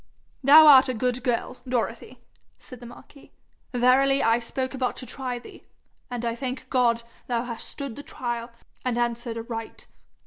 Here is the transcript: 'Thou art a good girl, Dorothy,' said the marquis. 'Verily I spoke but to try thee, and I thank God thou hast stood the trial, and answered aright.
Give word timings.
'Thou 0.43 0.65
art 0.65 0.89
a 0.89 0.95
good 0.95 1.23
girl, 1.23 1.57
Dorothy,' 1.69 2.19
said 2.57 2.79
the 2.79 2.87
marquis. 2.87 3.31
'Verily 3.71 4.23
I 4.23 4.39
spoke 4.39 4.75
but 4.79 4.95
to 4.95 5.05
try 5.05 5.37
thee, 5.37 5.63
and 6.09 6.25
I 6.25 6.33
thank 6.33 6.67
God 6.71 7.03
thou 7.27 7.43
hast 7.43 7.67
stood 7.69 7.95
the 7.95 8.01
trial, 8.01 8.49
and 8.83 8.97
answered 8.97 9.37
aright. 9.37 9.85